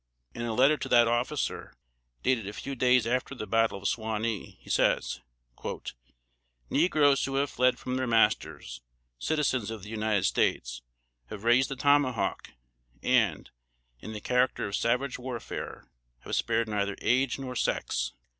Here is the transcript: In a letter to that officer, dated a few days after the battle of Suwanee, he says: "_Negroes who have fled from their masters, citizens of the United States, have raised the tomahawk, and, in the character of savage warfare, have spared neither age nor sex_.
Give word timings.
In 0.33 0.41
a 0.41 0.55
letter 0.55 0.77
to 0.77 0.89
that 0.89 1.07
officer, 1.07 1.75
dated 2.23 2.47
a 2.47 2.53
few 2.53 2.73
days 2.73 3.05
after 3.05 3.35
the 3.35 3.45
battle 3.45 3.77
of 3.77 3.87
Suwanee, 3.87 4.57
he 4.59 4.67
says: 4.67 5.21
"_Negroes 6.71 7.23
who 7.25 7.35
have 7.35 7.51
fled 7.51 7.77
from 7.77 7.97
their 7.97 8.07
masters, 8.07 8.81
citizens 9.19 9.69
of 9.69 9.83
the 9.83 9.89
United 9.91 10.23
States, 10.25 10.81
have 11.27 11.43
raised 11.43 11.69
the 11.69 11.75
tomahawk, 11.75 12.49
and, 13.03 13.51
in 13.99 14.11
the 14.11 14.21
character 14.21 14.65
of 14.65 14.75
savage 14.75 15.19
warfare, 15.19 15.87
have 16.21 16.35
spared 16.35 16.67
neither 16.67 16.95
age 17.01 17.37
nor 17.37 17.53
sex_. 17.53 18.13